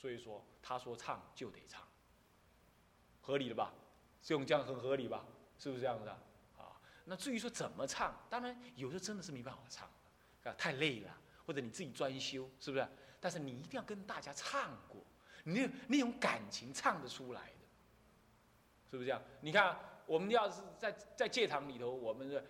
[0.00, 1.86] 所以说他说唱就得唱，
[3.20, 3.74] 合理的吧？
[4.22, 5.26] 这种这样很合理吧？
[5.58, 6.08] 是不是这样子？
[6.56, 9.86] 啊，那至于说怎么唱，当然有时候真的是没办法唱，
[10.44, 12.88] 啊，太累了，或者你自己专修，是不是？
[13.20, 15.04] 但是你一定要跟大家唱过，
[15.44, 17.66] 你那那种感情唱得出来的，
[18.90, 19.20] 是不是这样？
[19.42, 22.42] 你看，我们要是在在戒堂里头，我们是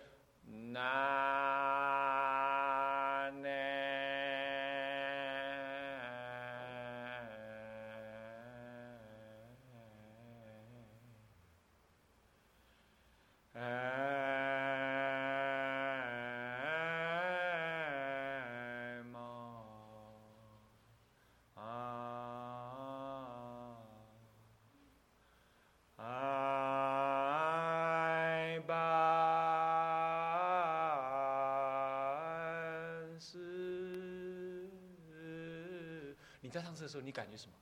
[36.43, 37.53] 你在唱诗的时候，你感觉什么？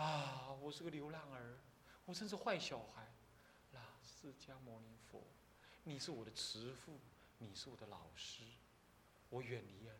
[0.00, 1.58] 啊，我是个流浪儿，
[2.06, 3.06] 我真是坏小孩。
[4.20, 5.22] 释迦牟尼佛，
[5.82, 6.92] 你是我的慈父，
[7.38, 8.42] 你是我的老师，
[9.30, 9.94] 我远离了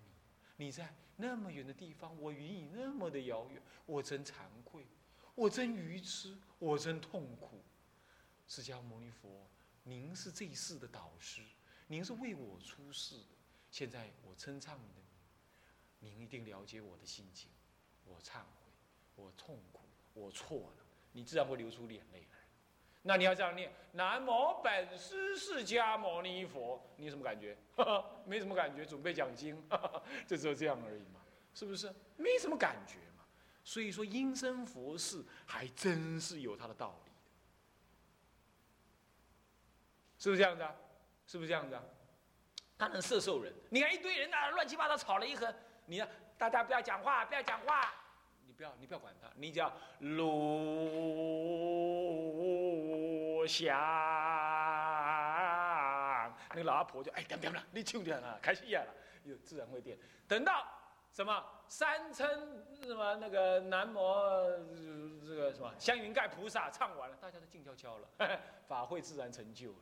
[0.59, 4.87] 你，你在那么远的地方，我与你那么的遥远，我真惭愧，
[5.35, 7.63] 我真愚痴，我真痛苦。
[8.47, 9.49] 释迦牟尼佛，
[9.85, 11.43] 您是这一世的导师，
[11.87, 13.37] 您是为我出世的。
[13.71, 15.01] 现在我称唱你的
[15.99, 17.51] 名，您一定了解我的心情。
[18.05, 18.71] 我忏悔，
[19.17, 22.40] 我痛苦，我错了，你自然会流出眼泪来。
[23.03, 26.81] 那你要这样念：南无本师释迦牟尼佛。
[26.97, 27.57] 你有什么感觉？
[28.27, 29.57] 没什么感觉，准备讲经，
[30.29, 31.21] 就只有这样而已嘛，
[31.55, 31.91] 是不是？
[32.17, 33.25] 没什么感觉嘛。
[33.65, 37.11] 所以说，因生佛事还真是有它的道理
[40.19, 40.77] 是不是这样的？
[41.27, 41.83] 是不是这样的？
[42.77, 43.53] 他能摄受人。
[43.71, 45.55] 你看一堆人啊，乱七八糟吵了一盒，
[45.87, 46.07] 你要
[46.37, 47.95] 大家不要讲话，不要讲话。
[48.47, 49.71] 你不要，你不要管他，你只要
[53.41, 53.75] 我想。
[56.51, 58.93] 那个老阿婆就哎，点点了，你唱点了，开始演了，
[59.25, 59.99] 又自然会点。
[60.29, 60.67] 等到
[61.11, 63.97] 什么三称什么那个南无
[65.27, 68.09] 这个什么香云盖菩萨唱完了，大家都静悄悄了，
[68.69, 69.79] 法会自然成就了。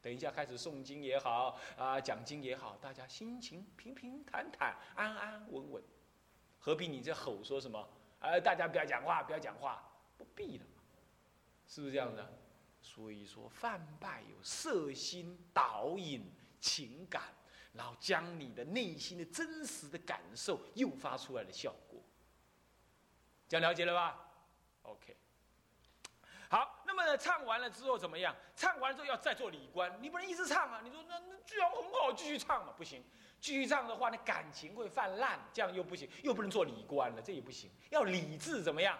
[0.00, 5.82] 等一下开始诵经也好啊，讲经也好，大家心情平平坦坦，安安稳稳，
[6.60, 7.88] 何必你这吼说什么？
[8.20, 9.82] 呃，大家不要讲话，不要讲话，
[10.16, 10.64] 不必了，
[11.66, 12.39] 是不是这样的？
[12.92, 16.28] 所以说，泛拜有色心导引
[16.60, 17.22] 情感，
[17.72, 22.02] 然后将你的内心的真实的感受诱发出来的效果，
[23.48, 24.28] 这样了解了吧
[24.82, 25.16] ？OK。
[26.48, 28.34] 好，那么呢唱完了之后怎么样？
[28.56, 30.80] 唱完了之后要再做礼观，你不能一直唱啊！
[30.82, 32.72] 你说那那居然很好，继续唱嘛？
[32.76, 33.04] 不行。
[33.40, 37.70] 继续唱的话，那感情会泛滥，这样又不行，又不能做礼观了，这也不行。
[37.90, 38.98] 要理智怎么样？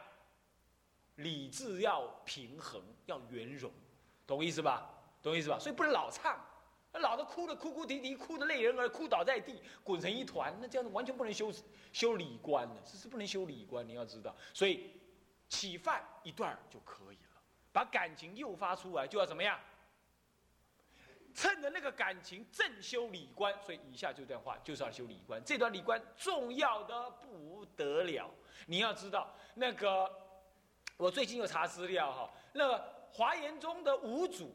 [1.23, 3.71] 理智要平衡，要圆融，
[4.27, 4.91] 懂我意思吧？
[5.23, 5.59] 懂我意思吧？
[5.59, 6.39] 所以不能老唱，
[6.93, 11.53] 老的哭的哭哭啼啼，哭的泪人儿，哭倒在地，滚成一团，那这样子完全不能修
[11.93, 14.35] 修理观的，这是不能修理观，你要知道。
[14.55, 14.91] 所以
[15.49, 17.43] 起饭一段就可以了，
[17.73, 19.59] 把感情诱发出来，就要怎么样？
[21.33, 25.41] 趁着那个感情正修理观，所以以下这段话就是要修理观。
[25.45, 28.29] 这段理观重要的不得了，
[28.67, 30.11] 你要知道那个，
[31.01, 34.55] 我最近有查资料哈，那个华严宗的五祖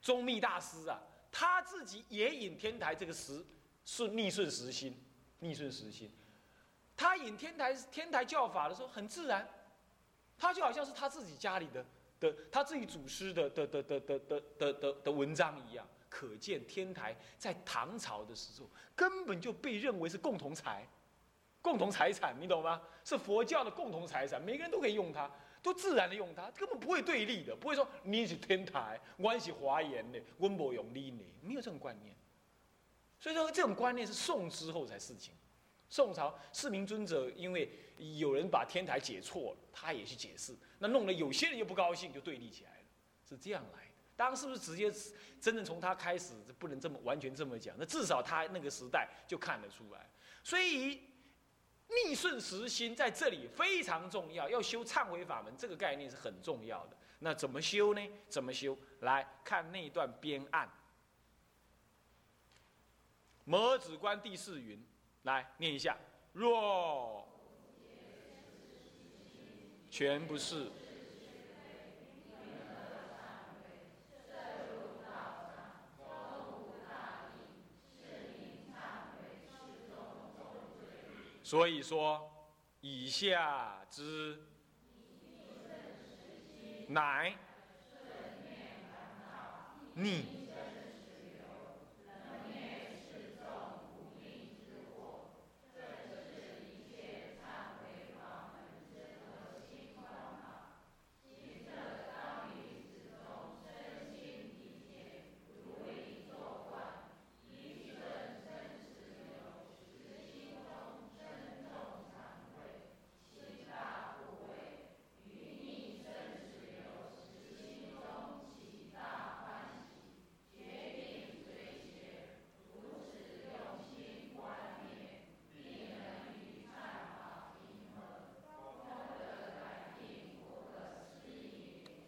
[0.00, 0.98] 宗密大师啊，
[1.30, 3.44] 他自己也引天台这个时
[3.84, 4.98] 顺逆顺时心，
[5.40, 6.10] 逆顺时心，
[6.96, 9.46] 他引天台天台教法的时候很自然，
[10.38, 11.84] 他就好像是他自己家里的。
[12.18, 20.86] 的他自己祖师的的的的的的的的的文章一样，可见天台在唐朝的时候根本就被认为是共同财，
[21.62, 22.80] 共同财产，你懂吗？
[23.04, 25.30] 是佛教的共同财产，每个人都可以用它，
[25.62, 32.14] 都自然的用它，根本不会对立的，不会说你是天台，我是华严的，温博永你呢，没有这种观念。
[33.18, 35.34] 所以说这种观念是宋之后才事情。
[35.90, 37.68] 宋朝四明尊者，因为
[37.98, 42.86] 有人把天台解错了，他也去解释，那弄得有些人又不高兴，就对立起来了，
[43.28, 43.90] 是这样来的。
[44.16, 44.90] 当然，是不是直接
[45.40, 47.74] 真正从他开始，不能这么完全这么讲。
[47.76, 50.08] 那至少他那个时代就看得出来。
[50.44, 51.00] 所以
[51.90, 56.96] 逆顺时心在这里非常重要，要修忏悔法门，这个概念是很重要的。
[57.18, 58.00] 那怎么修呢？
[58.28, 58.76] 怎么修？
[59.00, 60.66] 来看那段边案，
[63.44, 64.82] 《摩子观》第四云。
[65.24, 65.94] 来念一下，
[66.32, 67.28] 若
[69.90, 70.70] 全不是，
[81.50, 82.30] 所以说，
[82.80, 84.40] 以下之，
[86.86, 87.36] 乃
[89.94, 90.39] 逆。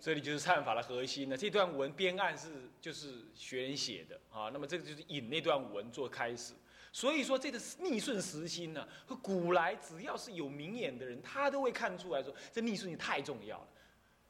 [0.03, 1.37] 这里就是忏法的核心了。
[1.37, 6.55] 这段文编案是就是学人写的啊，那么这个就是引那段文做开始。
[6.93, 8.85] 所以说这个逆顺时心呢，
[9.23, 13.69] 古来只要是有明眼的人，他都会看出来说，这逆顺心太重要了。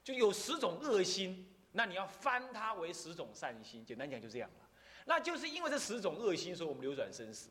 [0.05, 3.83] 就有十种恶心，那你要翻它为十种善心。
[3.83, 4.69] 简单讲就这样了。
[5.07, 7.49] 那就是因为这十种恶心，所以我们流转生死，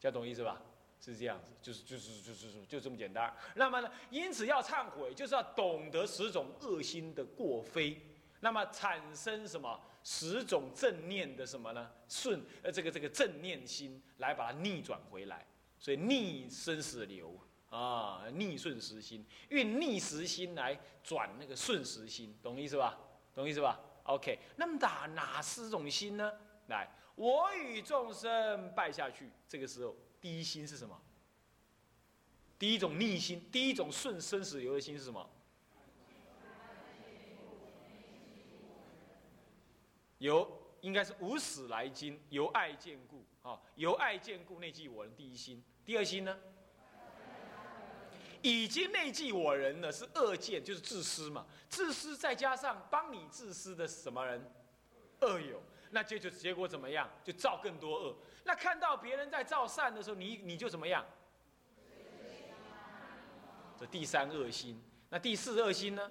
[0.00, 0.62] 这样懂意思吧？
[1.00, 3.34] 是这样子，就是就是就是就这么简单。
[3.54, 8.00] 那么呢，因此要忏悔，就是要懂得十种恶心的过非，
[8.40, 11.90] 那么产生什么十种正念的什么呢？
[12.08, 15.46] 顺呃这个这个正念心来把它逆转回来。
[15.78, 17.38] 所以逆生死流
[17.70, 22.98] 啊，逆顺时心，运逆时心来转那个顺时心，懂意思吧？
[23.32, 26.32] 懂意思吧？OK，那么打哪十种心呢？
[26.66, 29.94] 来，我与众生拜下去，这个时候。
[30.20, 31.00] 第一心是什么？
[32.58, 35.28] 第一种逆心，第一种顺生死流的心是什么？
[40.18, 40.50] 由
[40.80, 45.14] 应该是无始来经，由爱见故啊，由爱见故内记我人。
[45.14, 46.36] 第一心，第二心呢？
[48.42, 51.46] 已经内记我人了，是恶见，就是自私嘛。
[51.68, 54.52] 自私再加上帮你自私的什么人？
[55.20, 55.62] 恶友。
[55.90, 57.08] 那就就结果怎么样？
[57.24, 58.16] 就造更多恶。
[58.44, 61.04] 那看到别人在造善的时候，你你就怎么样？
[63.78, 64.82] 这第三恶心。
[65.08, 66.10] 那第四恶心呢？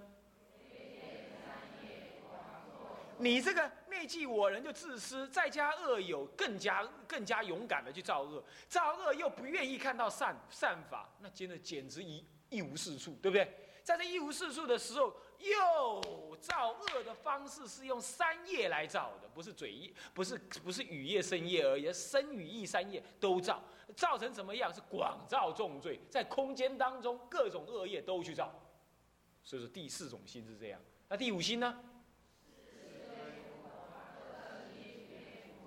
[3.20, 13.52] 你这个内忌我人就自私，再加恶友，更加更加勇敢的去造恶，造恶又不愿意看到善善法，那真的简直一一无是处，对不对？
[13.84, 15.16] 在这一无是处的时候。
[15.40, 23.62] 又造恶的方式是用三业来造的，不是嘴业，不是不是语业、身业而已，身与意三业都造，
[23.96, 24.74] 造成什么样？
[24.74, 28.54] 是广造重罪，在空间当中各种恶业都去造，
[29.44, 30.80] 所以说第四种心是这样。
[31.10, 31.80] 那第五心呢？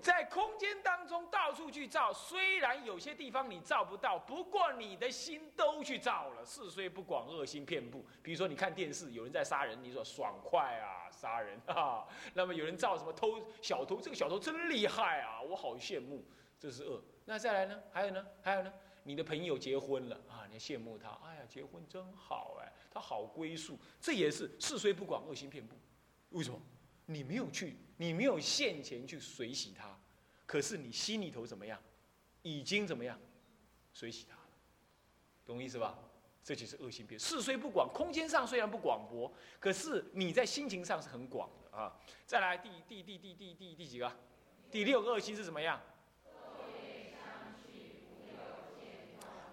[0.01, 6.45] 在空间当中到处去照，虽然有些地方你照不到，不过你的心都去照了。
[6.45, 8.03] 是虽不广，恶心遍布。
[8.21, 12.07] 比如说，你看电视，有人在杀人，你说爽快啊，杀人啊。
[12.33, 16.25] 那么有人造什么偷小偷，这个小偷真厉害啊，我好羡慕。
[16.59, 17.01] 这是恶。
[17.25, 17.79] 那再来呢？
[17.91, 18.25] 还有呢？
[18.41, 18.73] 还有呢？
[19.03, 23.79] 你的朋友结婚了啊，你羡慕他，哎呀，结婚真好哎，他好归宿。
[23.99, 25.75] 这也是是虽不广，恶心遍布。
[26.29, 26.59] 为什么？
[27.11, 29.97] 你没有去，你没有现前去水洗他，
[30.45, 31.81] 可是你心里头怎么样？
[32.41, 33.19] 已经怎么样？
[33.93, 34.49] 水洗他了，
[35.45, 35.97] 懂意思吧？
[36.43, 37.19] 这就是恶心变。
[37.19, 41.95] 事虽不广，空间上虽然不广博，可是你在心情上是很广的啊。
[42.25, 44.11] 再来第第第第第第第几个？
[44.71, 45.79] 第六个恶心是怎么样？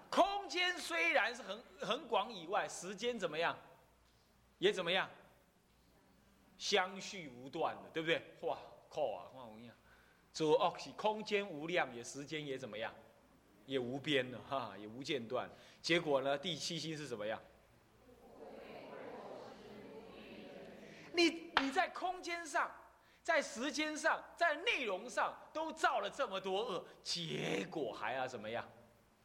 [0.09, 3.55] 空间虽然是很很广以外，时间怎么样？
[4.57, 5.07] 也怎么样？
[6.59, 8.21] 相续无断的，对不对？
[8.41, 9.31] 哇靠啊！
[9.33, 9.75] 哇，我跟你讲，
[10.33, 12.93] 做恶是空间无量，也时间也怎么样，
[13.65, 15.49] 也无边了哈，也无间断。
[15.81, 17.41] 结果呢，第七心是怎么样？
[21.13, 22.69] 你你在空间上，
[23.23, 28.67] 在时间上，在内容上都造了这么多恶，结果还要怎么样？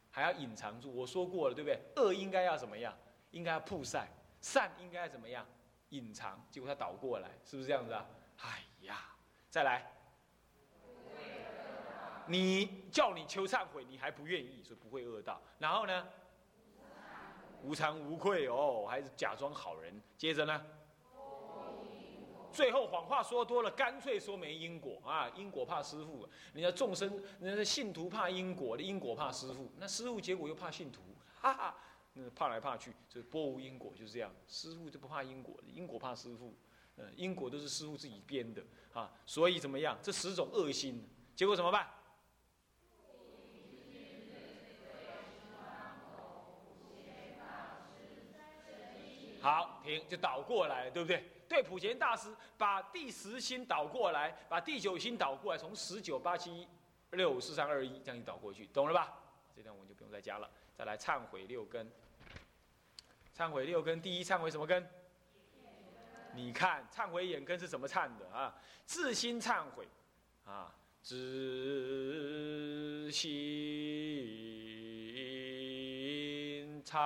[0.09, 0.89] 还要隐藏住？
[0.89, 1.79] 我说过了，对不对？
[1.97, 2.97] 恶应该要怎么样？
[3.31, 4.07] 应该要曝晒，
[4.39, 5.45] 善应该怎么样？
[5.89, 8.05] 隐藏，结果他倒过来，是不是这样子啊？
[8.37, 9.15] 哎呀，
[9.49, 9.91] 再来，
[12.27, 15.41] 你叫你求忏悔，你还不愿意，所以不会恶道。
[15.59, 16.07] 然后呢，
[17.63, 20.01] 无惭无愧哦，还是假装好人。
[20.17, 20.65] 接着呢，
[22.51, 25.29] 最后谎话说多了，干脆说没因果啊！
[25.35, 31.01] 因果怕师傅，人家众生，人家信徒怕因果的，因果怕师傅，那师傅结果又怕信徒，
[31.39, 31.77] 哈哈。
[32.17, 34.33] 那怕来怕去，就是波无因果，就是这样。
[34.47, 36.55] 师傅就不怕因果，因果怕师傅。
[36.95, 39.11] 呃，因果都是师傅自己编的啊。
[39.25, 39.99] 所以怎么样？
[40.01, 41.05] 这十种恶心，
[41.35, 41.89] 结果怎么办？
[49.41, 51.29] 好，停，就倒过来，对不对？
[51.49, 56.65] 对，普贤大师把第十心倒过来，把第九心倒过来，从十九八七
[57.11, 59.21] 六五四三二一这样倒过去，懂了吧？
[59.53, 60.49] 这段我们就不用再加了。
[60.77, 61.89] 再来忏悔六根，
[63.35, 64.85] 忏悔六根，第一忏悔什么根？
[66.33, 68.53] 你看，忏悔眼根是怎么忏的啊？
[68.85, 69.87] 自心忏悔，
[70.43, 73.33] 啊，自心
[76.83, 76.99] 忏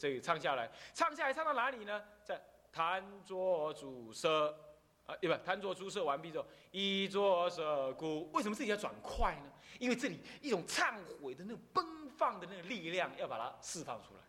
[0.00, 2.02] 这个唱下来，唱下来唱到哪里呢？
[2.24, 2.40] 在
[2.72, 4.58] 弹作主色。
[5.06, 5.36] 啊，对吧？
[5.44, 8.30] 贪作诸色完毕之后，一作色故。
[8.30, 9.50] 为什么这里要转快呢？
[9.80, 11.84] 因为这里一种忏悔的那种奔
[12.16, 14.20] 放的那个力量，要把它释放出来。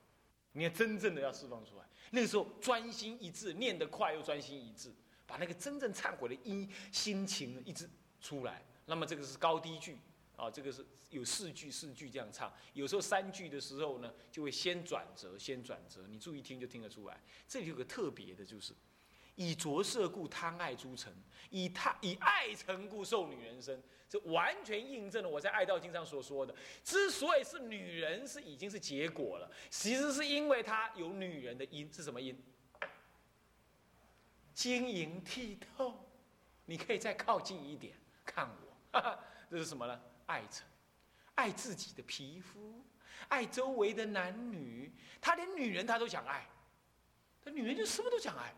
[0.53, 4.91] 你看，真正的要释放出来，那个时候专心一致，念得快又专心一致，
[5.27, 7.87] 把那个真正忏悔的音心情一直
[8.19, 8.65] 出来。
[8.87, 9.99] 那么这个是高低句
[10.35, 12.51] 啊，这个是有四句四句这样唱。
[12.73, 16.05] 有时候三句的时候呢，就会先转折，先转折。
[16.07, 17.21] 你注意听就听得出来。
[17.47, 18.73] 这里有个特别的，就是。
[19.35, 21.11] 以着色故贪爱诸尘，
[21.49, 26.53] 以贪以爱尘故受女人身，这完全印证了我在《爱道经》上所说的。
[26.83, 32.37] 之所以是女人，是已经是结果了，其实是因为她有女人的因，是什么因？
[34.53, 36.05] 晶莹剔透，
[36.65, 37.95] 你可以再靠近一点
[38.25, 38.49] 看
[38.91, 39.19] 我，
[39.49, 39.99] 这是什么呢？
[40.31, 40.61] 爱着，
[41.35, 42.81] 爱自己的皮肤，
[43.27, 46.47] 爱周围的男女，他连女人他都想爱，
[47.43, 48.53] 他女人就什么都想爱。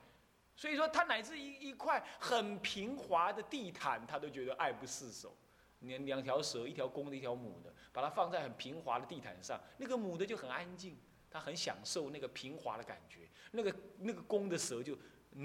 [0.55, 5.35] 所以说，他乃至一一块很平滑的地毯，他都觉得爱不释手。
[5.79, 10.95] 两两条蛇，一条公的，一条母的，把它放在很平滑的地毯上，那个母的就很安静，
[11.29, 13.27] 它很享受那个平滑的感觉。
[13.51, 14.95] 那个那个公的蛇就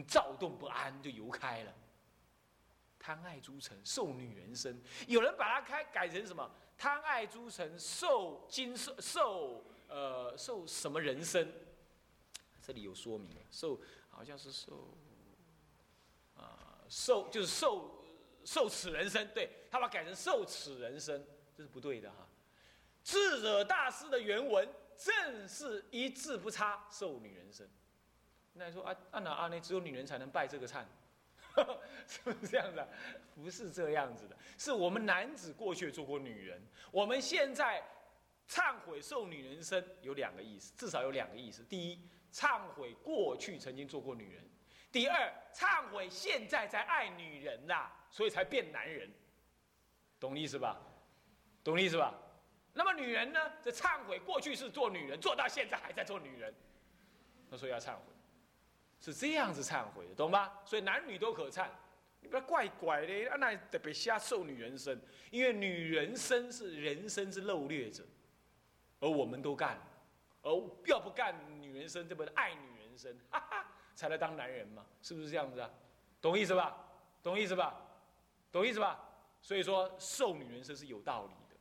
[0.07, 1.75] 躁动不安，就游开了。
[3.09, 4.79] 贪爱诸尘，受女人身。
[5.07, 6.51] 有人把它开改成什么？
[6.77, 11.51] 贪爱诸尘，受金受受呃受什么人身？
[12.61, 13.81] 这里有说明了，受。
[14.11, 14.89] 好像是受，
[16.37, 18.05] 啊，受就是受
[18.45, 21.25] 受此人生，对他把改成受此人生，
[21.57, 22.29] 这是不对的哈。
[23.03, 27.67] 智者大师的原文正是一字不差，受女人身。
[28.53, 29.59] 那你说啊，按哪按呢？
[29.59, 30.85] 只有女人才能拜这个忏，
[32.07, 32.89] 是不是这样的？
[33.35, 36.61] 不是这样子的，是我们男子过去做过女人，
[36.91, 37.83] 我们现在
[38.49, 41.63] 忏悔受女人身有两个意思，至少有两个意思。
[41.65, 42.09] 第一。
[42.31, 44.45] 忏悔过去曾经做过女人，
[44.93, 49.11] 第二，忏悔现在在爱女人啦，所以才变男人，
[50.21, 50.79] 懂意思吧？
[51.65, 52.15] 懂意思吧？
[52.75, 53.41] 那么女人呢？
[53.63, 56.55] 这忏悔过去是做女人，做到现在还在做女人，
[57.49, 58.03] 那所以要忏悔，
[59.01, 60.61] 是这样子忏悔的，懂吧？
[60.65, 61.69] 所以男女都可忏，
[62.21, 65.01] 你不要怪怪的，那特别瞎受女人身，
[65.31, 68.05] 因为女人身是人生之漏略者，
[69.01, 69.79] 而我们都干。
[70.43, 70.51] 而
[70.87, 74.87] 要不干女人身，这不对爱女人身，哈哈，才来当男人嘛？
[75.03, 75.69] 是不是这样子啊？
[76.21, 76.77] 懂意思吧？
[77.23, 77.77] 懂意思吧？
[78.51, 79.05] 懂意思吧？
[79.43, 81.57] 所以说受女人身是有道理的，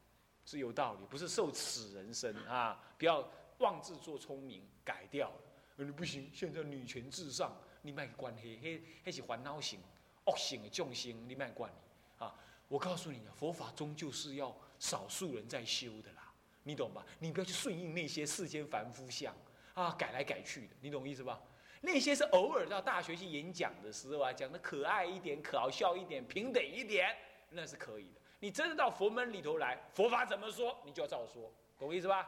[0.46, 2.79] 是有道理，不是受此人生啊！
[2.98, 3.27] 不要
[3.58, 5.41] 妄自作聪明，改掉了。
[5.86, 9.79] 你不行，现在女权至上，你卖关黑，黑黑是烦恼型、
[10.25, 12.34] 恶性的众生，你卖关你啊！
[12.67, 16.34] 我告诉你啊，佛法终究是要少数人在修的啦。
[16.63, 17.05] 你懂吧？
[17.19, 19.34] 你不要去顺应那些世间凡夫相
[19.74, 21.41] 啊，改来改去的，你懂意思吧？
[21.79, 27.15] 那些是偶尔到大学去演讲的时候啊，讲的可爱一点、可笑一点、平等一点，
[27.51, 28.22] 那是可以的。
[28.39, 32.27] 你真的到佛门里头来，佛法怎么说，你就要照说，懂意思吧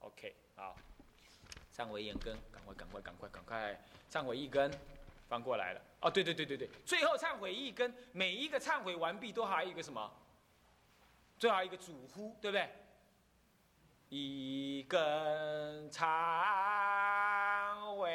[0.00, 0.76] ？OK，好，
[1.74, 4.70] 忏悔一根，赶快、赶快、赶快、赶快，忏悔一根，
[5.28, 5.80] 翻过来了。
[6.00, 10.12] 哦，对对对对对，最后忏悔一根，每一个忏悔完毕都还有一个什么？
[11.38, 12.68] 最后一个主呼，对不对？
[14.10, 16.04] 一根忏
[17.96, 18.10] 悔，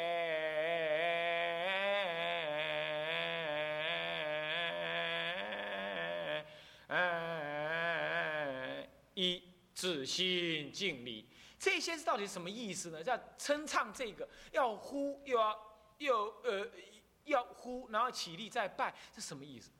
[9.14, 9.42] 一
[9.74, 11.25] 自心敬礼，
[11.66, 13.02] 这些是到底什么意思呢？
[13.02, 15.60] 要称唱这个，要呼，又要
[15.98, 16.64] 又呃
[17.24, 19.72] 要呼，然后起立再拜，这什么意思？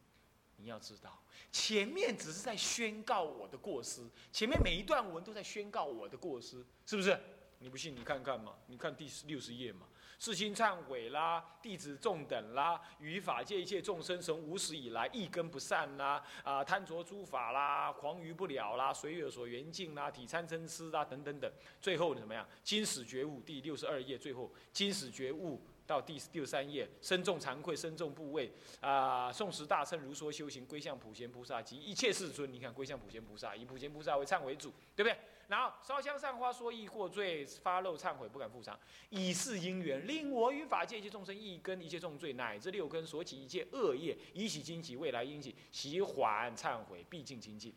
[0.56, 1.16] 你要知道。
[1.52, 7.16] 前面只是在宣告我的过失，前面每一段文都在宣告我的过失，是不是？
[7.58, 9.86] 你不信，你看看嘛，你看第六十页嘛，
[10.18, 22.46] 世心忏悔啦，弟子众等啦，于法界一切众生从无始以来一根不善啦，啊贪着诸法啦，狂于不了啦，随有所缘境啦，体参嗔痴啦，等等等，最后怎么样？
[22.62, 32.52] 今始觉悟第六十二页最后，今始觉悟到第六十三页，身重惭愧，身重部位啊，宋时大乘如说修行，归向普贤菩萨及一切世尊。
[32.52, 35.18] 你看，归向普贤菩萨，以普贤菩萨为忏为主，对不对？
[35.48, 38.78] 然后烧香上花，说意过罪，发漏忏悔，不敢复偿，
[39.10, 47.74] 以是因缘，令我与法界一切众生一根一切重罪，乃至六根所起一切恶业，以起精起，未来因起，喜缓忏悔，毕竟精进。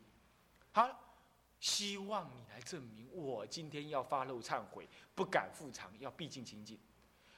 [0.71, 0.89] 好，
[1.59, 6.79] 希望你来证明，我今天要发漏忏悔，不敢复偿，要毕竟精进。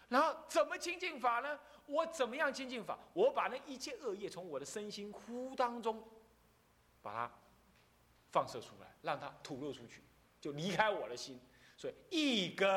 [0.07, 1.59] 然后怎么清净法呢？
[1.85, 2.99] 我怎么样清净法？
[3.13, 6.01] 我把那一切恶业从我的身心呼当中，
[7.01, 7.33] 把它
[8.29, 10.01] 放射出来，让它吐露出去，
[10.41, 11.39] 就离开我的心。
[11.77, 12.67] 所以一根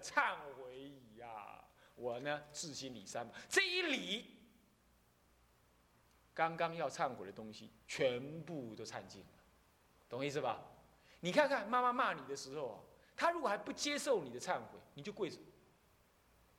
[0.00, 1.64] 忏悔矣呀！
[1.96, 4.36] 我呢自心礼三，这一礼，
[6.32, 9.28] 刚刚要忏悔的东西全部都忏尽了，
[10.08, 10.62] 懂我意思吧？
[11.20, 12.78] 你看看妈妈骂你的时候啊，
[13.16, 15.38] 她如果还不接受你的忏悔，你就跪着。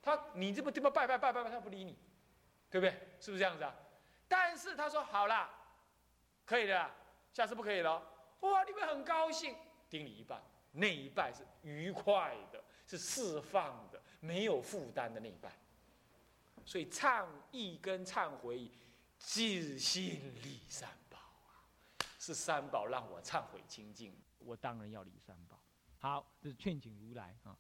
[0.01, 1.97] 他，你这么这么拜拜拜拜拜，他不理你，
[2.69, 2.91] 对不对？
[3.19, 3.75] 是不是这样子啊？
[4.27, 5.49] 但是他说好了，
[6.45, 6.91] 可以的，
[7.33, 8.01] 下次不可以了。
[8.41, 9.55] 哇，你们很高兴，
[9.89, 10.41] 顶你一拜，
[10.72, 15.51] 那一拜是愉快的，是释放的，没有负担的那一拜。
[16.65, 18.70] 所以忏意跟忏悔，
[19.17, 21.63] 自信礼三宝啊，
[22.20, 25.58] 是三宝让我忏悔清净，我当然要礼三宝。
[26.00, 27.58] 好，这是劝请如来啊。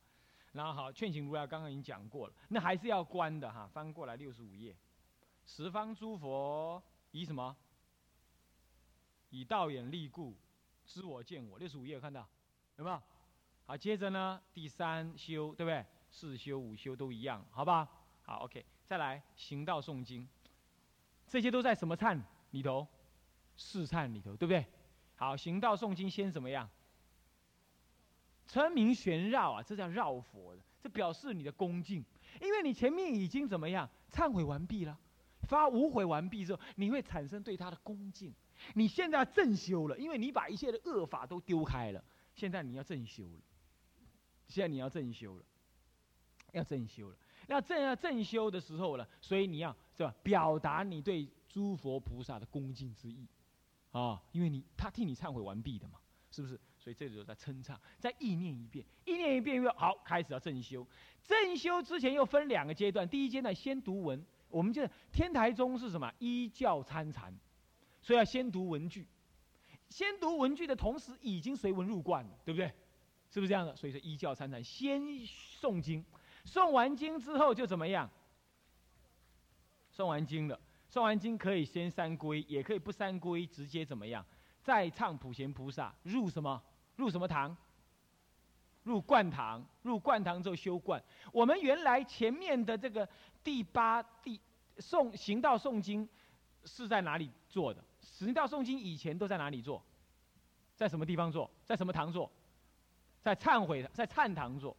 [0.51, 3.69] 然后好，劝请如来刚刚已经讲过了，那还是要观的哈。
[3.73, 4.75] 翻过来六十五页，
[5.45, 6.81] 十方诸佛
[7.11, 7.55] 以什么？
[9.29, 10.35] 以道眼力故，
[10.87, 11.59] 知我见我。
[11.59, 12.27] 六十五页看到
[12.77, 13.01] 有没有？
[13.65, 15.85] 好，接着呢，第三修对不对？
[16.09, 17.87] 四修五修都一样，好吧？
[18.23, 20.27] 好，OK，再来行道诵经，
[21.27, 22.19] 这些都在什么忏
[22.51, 22.87] 里头？
[23.57, 24.65] 四忏里头，对不对？
[25.15, 26.69] 好，行道诵经先怎么样？
[28.47, 32.03] 称名旋绕啊，这叫绕佛的，这表示你的恭敬，
[32.41, 34.97] 因为你前面已经怎么样忏悔完毕了，
[35.41, 38.33] 发无悔完毕之后，你会产生对他的恭敬。
[38.73, 43.41] 你现在要正修了，因为你把一切的恶法都丢开了，现在你要正修了。
[44.47, 45.43] 现在你要正修了，
[46.53, 47.17] 要正修了。
[47.47, 53.27] 那正要正修的时候了，所以你要是吧，表达你对诸佛菩萨的恭敬之意，
[53.91, 55.99] 啊，因为你他替你忏悔完毕的嘛，
[56.31, 56.59] 是不是？
[56.77, 60.87] 所以这时候在称唱，再意念一遍，意念一遍又好，开始要正修。
[61.21, 66.09] 正修之前又分两个阶段，第一阶段先读文，我们就天台宗是什么？
[66.19, 67.37] 依教参禅，
[68.07, 69.05] 所以要先读文句。
[69.89, 72.67] 先读文句的同时，已经随文入观了，对不对？
[73.29, 73.75] 是不是这样的？
[73.75, 76.01] 所以说一教参禅，先诵经，
[76.45, 78.09] 诵完经之后就怎么样？
[79.93, 80.57] 诵完经了，
[80.89, 84.25] 诵完经可以先三归，也可以不三归，直接怎么样？
[84.63, 86.63] 再唱普贤菩萨入什么？
[86.95, 87.55] 入什么堂？
[88.83, 89.67] 入灌堂。
[89.81, 91.03] 入灌堂之后修灌。
[91.33, 93.05] 我们原来前面的这个
[93.43, 94.39] 第八第
[94.77, 96.07] 诵行道诵经
[96.63, 97.83] 是在哪里做的？
[98.07, 99.83] 行道诵经以前都在哪里做？
[100.75, 101.49] 在什么地方做？
[101.65, 102.31] 在什么堂做？
[103.21, 104.75] 在忏悔在忏堂做。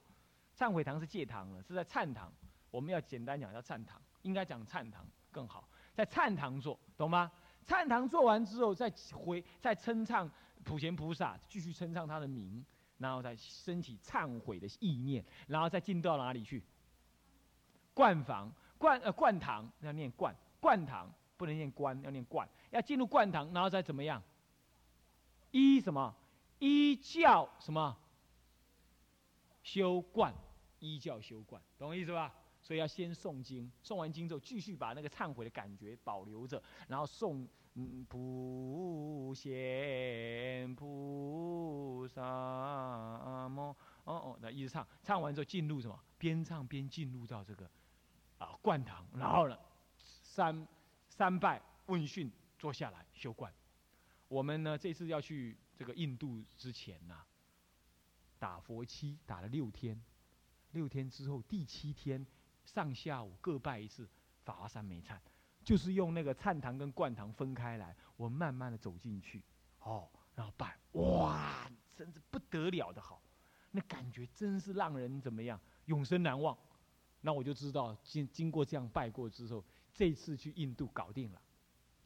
[0.57, 2.33] 忏悔堂是戒堂了，是在忏堂。
[2.71, 5.69] 我们要简单讲叫忏堂，应该讲忏堂更好。
[5.95, 7.31] 在忏堂做，懂吗？
[7.65, 10.29] 忏堂做完之后，再回再称唱。
[10.65, 12.63] 普贤菩萨继续称唱他的名，
[12.99, 16.63] 然后再升起忏悔的意念，然后再进到哪里去？
[17.95, 24.23] 灌房灌呃灌堂要念灌灌堂，不能念观要念灌，要进入灌堂，然后再怎么样？
[25.51, 26.15] 依什么？
[26.59, 27.97] 依教什么？
[29.63, 30.35] 修灌，
[30.79, 32.35] 依教修灌，懂我意思吧？
[32.61, 37.47] 所以要先诵经，诵完经之后，继续把那个忏悔的感觉保留着，然后诵。
[38.09, 43.69] 普贤菩萨摩
[44.03, 45.97] 哦哦，那一直唱，唱完之后进入什么？
[46.19, 47.71] 边唱边进入到这个
[48.39, 49.57] 啊灌堂，然后呢
[49.97, 50.67] 三
[51.09, 53.53] 三拜问讯，坐下来修观。
[54.29, 57.23] 我们呢这次要去这个印度之前呐，
[58.39, 59.99] 打佛七打了六天，
[60.73, 62.27] 六天之后第七天
[62.65, 64.09] 上下午各拜一次
[64.45, 65.19] 法华三昧忏。
[65.65, 69.45] 就是用那个忏堂跟灌堂分开来，我慢慢的走进去，
[69.81, 73.21] 哦，然后拜，哇，真是不得了的好，
[73.73, 76.57] 那感觉真是让人怎么样，永生难忘。
[77.21, 81.43] 那我就知道，经经过这样拜过之后，这次去印度搞定了，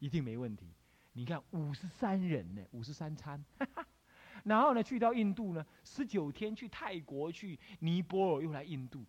[0.03, 0.67] 一定没问题。
[1.13, 3.43] 你看五十三人呢，五十三餐，
[4.45, 9.05] 然后呢去到印度呢，十九天去泰国去尼泊尔又来印度，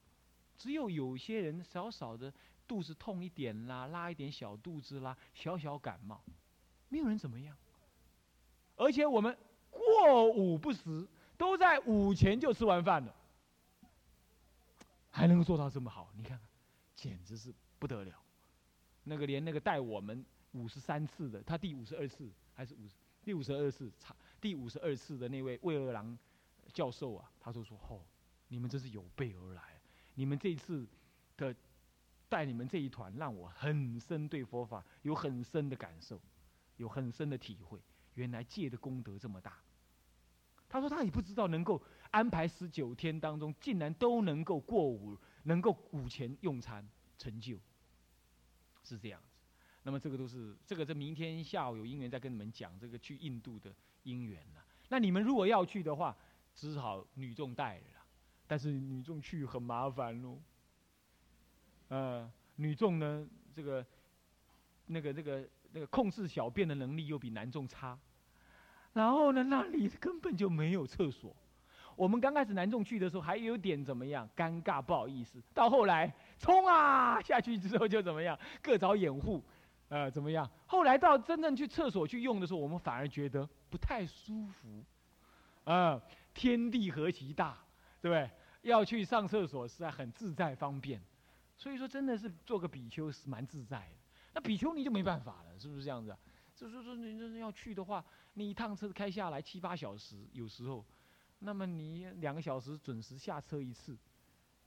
[0.56, 2.32] 只有有些人少少的。
[2.66, 6.24] 肚子痛一点啦，拉一点小肚子啦，小小感冒，
[6.88, 7.56] 没有人怎么样。
[8.78, 9.38] 而且我们
[9.70, 11.06] 过午不食，
[11.38, 13.14] 都在午前就吃完饭了，
[15.12, 16.48] 还能够做到这么好，你看看，
[16.96, 18.14] 简直是不得了。
[19.04, 22.88] 那个连那个带我们五十三次的，他第五十二次还是五
[23.24, 26.18] 第五十二次，差第五十二次的那位魏二郎
[26.74, 28.02] 教授啊，他就说：“哦，
[28.48, 29.82] 你们真是有备而来，
[30.16, 30.88] 你们这一次
[31.38, 31.56] 的
[32.30, 36.20] 带你们这一团，让我很深对佛法有很深的感受，
[36.78, 37.80] 有很深的体会。
[38.16, 39.58] 原来戒的功德这么大。”
[40.70, 46.88] 他说他也不知道能够安排十九天当中，竟然都能够过午，能够午前用餐
[47.18, 47.60] 成就。
[48.84, 49.22] 是这样，
[49.84, 54.64] 那么这个都是这个，这明天下午有因缘再跟你们讲这个去印度的因缘了。
[54.90, 56.16] 那你们如果要去的话，
[56.56, 58.06] 只好女众带了，
[58.48, 60.40] 但是女众去很麻烦喽。
[61.90, 63.86] 呃，女众呢，这个
[64.88, 67.98] 那个那个那个控制小便的能力又比男众差，
[68.94, 71.36] 然后呢，那里根本就没有厕所。
[71.96, 79.44] 我们刚开始男众去的时候还有点怎么样尴尬不好意思，到后来冲啊下去之后就怎么样各找掩护，
[79.90, 80.50] 呃怎么样？
[80.66, 84.84] 后来到真正去厕所去用的时候，我们反而觉得不太舒服，
[85.64, 86.02] 啊
[86.34, 87.58] 天地何其大，
[88.02, 88.30] 对不对？
[88.64, 91.02] 要去上厕所实在很自在方便，
[91.58, 93.96] 所以说真的是做个比丘是蛮自在的。
[94.34, 96.16] 那比丘尼就没办法了，是不是这样子？
[96.56, 100.84] 就是说你真的要去的话，你一趟车开下来七八小时，有时候。
[101.46, 103.98] 那么你两个小时准时下车一次，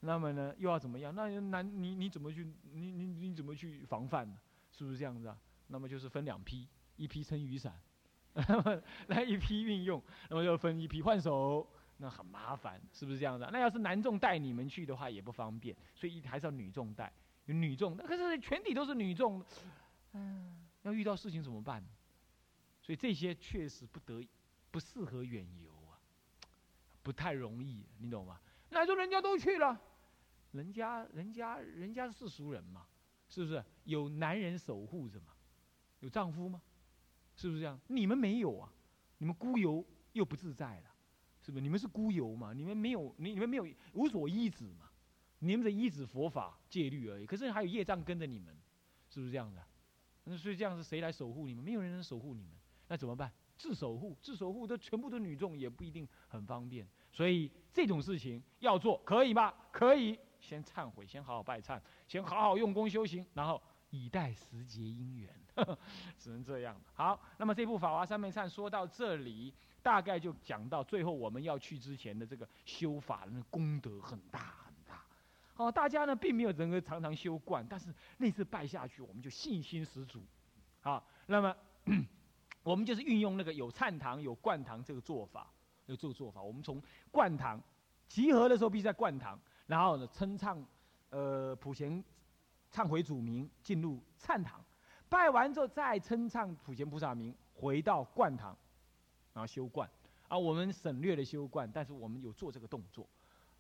[0.01, 1.15] 那么呢又要怎么样？
[1.15, 4.37] 那难你你怎么去你你你怎么去防范呢？
[4.77, 5.39] 是不是这样子啊？
[5.69, 7.81] 那么就是分两批，一批撑雨伞，
[9.09, 13.49] 那一批运用，那么又分一批换手，那很麻烦，是不是这样子？
[13.51, 17.11] 那要是男众带你们去的话也不方便，所以还是要女众带，
[17.47, 19.43] 女众那可是全体都是女众，
[20.13, 21.83] 嗯，要遇到事情怎么办？
[22.83, 24.25] 所以这些确实不得
[24.71, 25.99] 不适合远游啊。
[27.03, 28.41] 不太容易，你懂吗？
[28.71, 29.81] 那说人家都去了，
[30.53, 32.85] 人家人家人家是俗人嘛，
[33.29, 35.33] 是不是有男人守护着嘛？
[36.01, 36.61] 有丈夫吗？
[37.35, 37.79] 是不是这样？
[37.89, 38.73] 你们没有啊？
[39.19, 40.91] 你们孤游又不自在了，
[41.43, 41.63] 是不是？
[41.63, 42.53] 你们是孤游嘛？
[42.53, 44.91] 你们没有你你们没有无所依止嘛？
[45.41, 47.27] 你们的依止佛法戒律而已。
[47.27, 48.57] 可是还有业障跟着你们，
[49.09, 49.63] 是不是这样的？
[50.25, 51.63] 那所以这样是谁来守护你们？
[51.63, 52.53] 没有人能守护你们，
[52.89, 53.33] 那怎么办？
[53.59, 56.87] 自守护，自守护都全部都女众，也不一定很方便。
[57.13, 59.55] 所以这种事情要做，可以吗？
[59.73, 65.29] 可以，先忏悔，先好好拜忏，先好好用功修行，然后以待时节因缘，
[66.17, 66.81] 只能这样。
[66.95, 75.03] 好，那么这部《法华三昧忏》说到这里，大概就讲到最后我们要去之前的这个修法的功德很大很大。
[75.57, 80.23] 哦，大家呢并没有人个常常修惯，但是那次拜下去，我们就信心十足。
[80.81, 81.57] 好，那么
[82.63, 85.53] 我们就是运用那个有忏堂、有灌堂这个做法。
[85.87, 86.83] 有这个做法，我们从
[87.13, 87.63] 灌堂
[88.09, 90.65] 集合的时候，必须在灌堂，然后呢称唱，
[91.11, 92.03] 呃普贤
[92.73, 94.65] 忏悔主名，进入忏堂，
[95.09, 98.57] 拜完之后再称唱普贤菩萨名，回到灌堂，
[99.33, 99.89] 然后修灌。
[100.29, 103.09] 啊，我们省略了修灌，但是我们有做这个动作，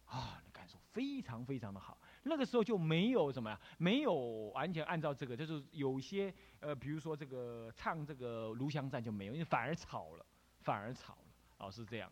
[0.05, 1.97] 啊，感受非常非常的好。
[2.25, 4.15] 那个时候就没有什么呀，没有
[4.53, 10.27] 完全按照这个，就是有些呃，比如说这个唱这个炉香赞就没有，因为反而吵了，
[10.59, 11.21] 反而吵了。
[11.59, 12.11] 哦，是这样。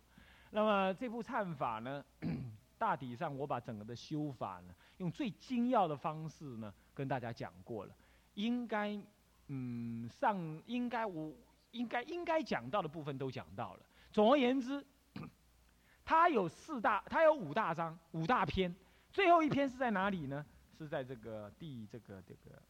[0.51, 2.05] 那么这部忏法呢，
[2.79, 7.95] 大体上我把整个的修法呢，用最精要的方式呢，跟大家讲过了。
[8.35, 8.99] 应该，
[9.47, 11.33] 嗯，上应该我
[11.71, 13.81] 应该应该讲到的部分都讲到了。
[14.13, 14.85] 总而言之，
[16.05, 18.75] 它有四大，它有五大章，五大篇。
[19.13, 20.45] 最后一篇是在哪里呢？
[20.77, 22.61] 是在这个第这个这个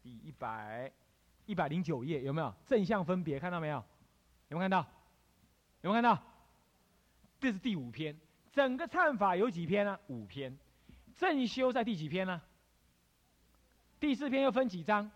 [0.00, 0.90] 第一百
[1.44, 3.40] 一百零九页，有没有正向分别？
[3.40, 3.82] 看到没有？
[4.48, 4.86] 有没有看到？
[5.80, 6.22] 有没有看到？
[7.40, 8.16] 这是第五篇，
[8.52, 9.98] 整个忏法有几篇呢？
[10.08, 10.56] 五篇。
[11.16, 12.40] 正修在第几篇呢？
[13.98, 15.10] 第四篇又分几章？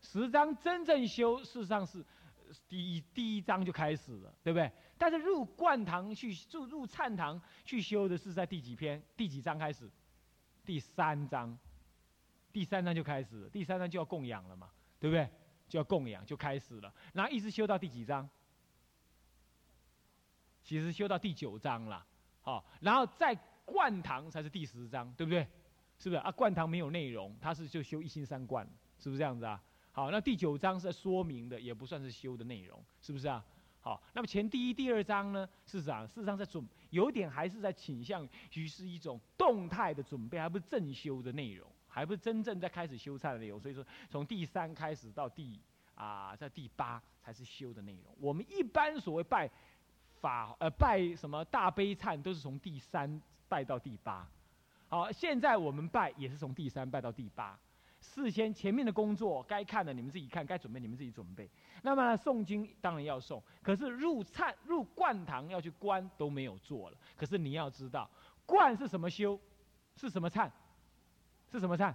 [0.00, 0.56] 十章。
[0.58, 2.04] 真正修事实上是
[2.68, 4.70] 第一第一章就开始了，对不对？
[4.96, 9.02] 但是入灌堂去入入忏堂去修的是在第几篇？
[9.16, 9.90] 第几章开始？
[10.64, 11.58] 第三章。
[12.52, 15.28] 第三章就开始了，第三章就要供养了嘛，对不对？
[15.68, 18.28] 就要供养就开始了，然后一直修到第几章？
[20.64, 22.04] 其实修到第九章了，
[22.40, 25.46] 好，然后再灌堂才是第十章，对不对？
[25.98, 26.30] 是不是啊？
[26.32, 28.66] 灌堂没有内容，它是就修一心三观，
[28.98, 29.62] 是不是这样子啊？
[29.92, 33.44] 好，那第九章是在说明的，也不算是修的内容，是不是啊？
[33.80, 43.60] 好，那么前第一、第二章呢，是啥事实上在准，有点还是在倾向于是一种动态的准备，还不是正修的内容，还不是真正在开始修菜的内容。
[43.60, 45.60] 所以说，从第三开始到第
[45.94, 48.16] 啊，在第八才是修的内容。
[48.18, 49.50] 我们一般所谓拜。
[50.24, 54.26] 法呃拜什么大悲忏都是从第三拜到第八，
[54.88, 57.58] 好，现在我们拜也是从第三拜到第八，
[58.00, 61.46] 事先前面的工作该看的你们自己看，该准备你们自己准备。
[61.82, 66.96] 那么诵经当然要诵，可是入忏入灌堂要去观都没有做了。
[67.18, 68.08] 可是你要知道，
[68.46, 69.38] 灌是什么修，
[69.94, 70.50] 是什么忏，
[71.52, 71.94] 是什么忏，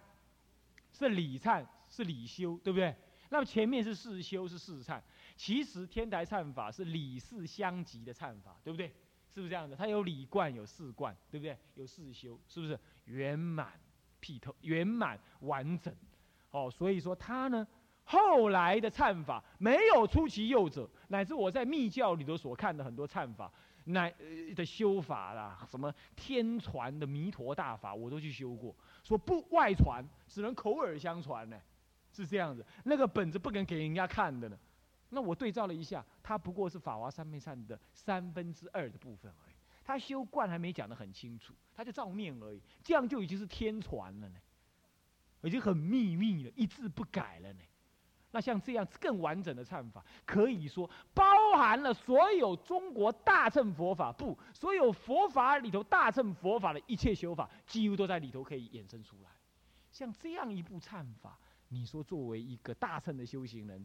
[0.94, 2.96] 是礼忏，是礼修，对不对？
[3.32, 5.02] 那么前面是事修，是事忏。
[5.40, 8.88] 其实天台忏法是礼事相及的忏法，对不对？
[9.30, 9.74] 是不是这样的？
[9.74, 11.58] 它有礼冠，有事冠，对不对？
[11.76, 13.72] 有事修，是不是圆满、
[14.22, 15.96] 剔透、圆满完整？
[16.52, 17.66] 哦，所以说它呢，
[18.04, 23.50] 后来的忏法没有出其右者，乃至我在密教里头所看的很多忏法，
[23.86, 24.14] 乃
[24.54, 28.76] 的修法啦，什么天传的弥陀大法，我都去修过，
[29.06, 31.58] 说不外传，只能口耳相传呢，
[32.12, 32.66] 是这样子。
[32.84, 34.60] 那个本子不敢给人家看的呢。
[35.10, 39.56] 那我对照了一下，它不过是法华三昧善的三分之二的部分而已。
[39.84, 44.40] 他修观还没讲得很清楚，他就照念而已，这样就已经是天传了呢，
[45.42, 47.60] 已经很秘密了，一字不改了呢。
[48.30, 51.24] 那像这样更完整的忏法，可以说包
[51.58, 59.32] 含了所有中国大乘佛法不，所有佛法里头大乘佛法的一切修法，几乎都在里头可以衍生出来。
[59.92, 63.84] 像这样一部忏法，你说作为一个大乘的修行人。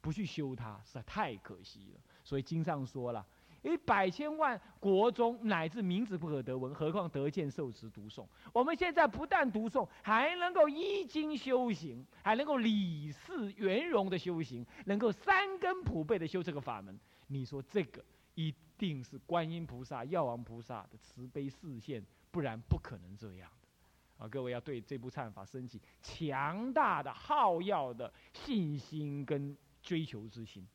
[0.00, 2.00] 不去修它，实在太可惜了。
[2.24, 3.26] 所以经上说了，
[3.62, 8.26] 因为百千万国中乃至名字不可得闻，何况得见受持读诵。
[8.52, 16.98] 我们现在不但读诵，还能够依经修行，还能够理事圆融的修行，能够三根普被的修这个法门。
[17.26, 24.24] 你说这个一定是观音菩萨、药王菩萨的慈悲视线，不然不可能这样的。
[24.24, 29.56] 啊，各位要对这部忏法升起强大的好药的信心跟。
[29.88, 30.68] 追求之心，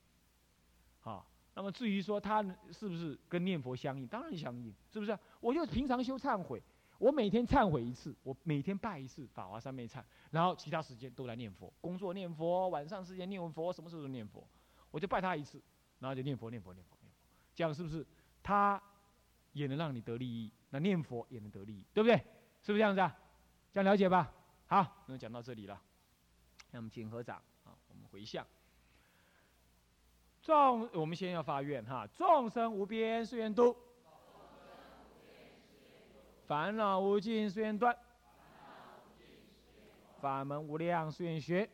[1.04, 1.24] 啊，
[1.54, 5.16] 那么至于说他是不是跟念佛相应，当然相应，是不是？
[5.40, 6.60] 我就平常修忏悔，
[6.98, 14.44] 我每天忏悔一次，我每天拜一次法华三昧忏，然后其他时间都来念佛，工作念佛，晚上时间念佛，什么时候念佛，
[14.90, 15.62] 我就拜他一次，
[16.00, 17.20] 然后就念佛念佛念佛念佛，
[17.54, 18.04] 这样是不是？
[18.42, 18.82] 他
[19.52, 22.18] 也能让你得利益，那念佛也能得利益，对不对？
[22.64, 23.16] 是不是这样子啊？
[23.72, 24.34] 这样了解吧？
[24.66, 25.80] 好，那么讲到这里了，
[26.72, 28.44] 那我们请合掌啊，我们回向。
[30.44, 33.74] 众，我们先要发愿哈，众生无边誓愿度，
[36.46, 37.98] 烦恼无尽誓愿断，
[40.20, 41.70] 法门无量誓愿学，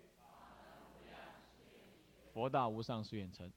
[2.31, 3.51] 佛道无上誓愿成。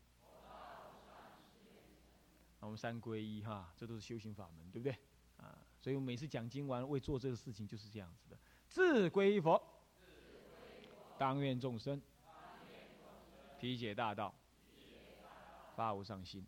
[2.61, 4.97] 我们三皈依哈，这都是修行法门，对不对？
[5.37, 8.39] 啊，所以我每次讲经完，为做这个事情就是这样子的，
[8.71, 9.63] 自皈依佛，
[11.19, 12.01] 当愿众生，
[13.59, 14.35] 体解大道。
[15.75, 16.47] 发无上心，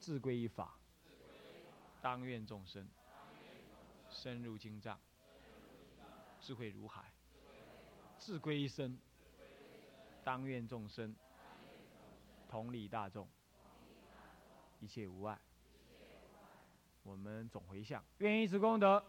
[0.00, 0.78] 自归依法，
[2.00, 2.88] 当愿众生
[4.08, 4.98] 深入经藏，
[6.40, 7.02] 智慧如海；
[8.18, 8.98] 自归一生，
[10.24, 11.14] 当愿众生
[12.48, 13.28] 同理大众，
[14.80, 15.38] 一切无碍。
[17.02, 19.04] 我们总回向，愿以此功德，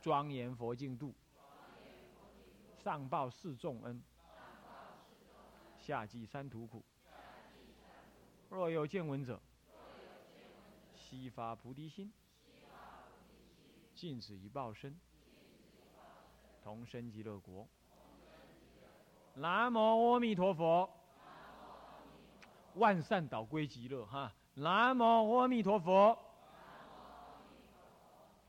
[0.00, 1.14] 庄严佛净土，
[2.76, 4.02] 上报四重恩，
[5.78, 6.84] 下济三途苦。
[8.52, 9.40] 若有见闻者，
[10.94, 12.12] 悉发菩提心，
[13.94, 14.94] 尽此一报身，
[16.62, 17.66] 同生极乐国。
[19.36, 19.78] 南无
[20.12, 20.90] 阿弥陀佛，
[22.74, 24.30] 万善导归极乐哈。
[24.52, 25.02] 南无
[25.34, 26.18] 阿弥陀佛，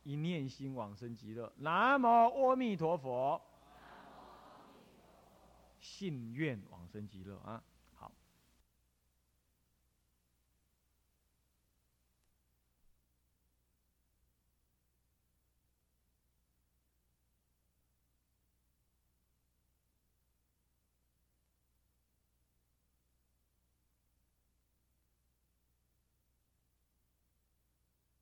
[0.04, 1.50] 一念心往生极乐。
[1.56, 3.42] 南无阿弥陀佛，
[5.80, 7.63] 信愿往生极乐啊。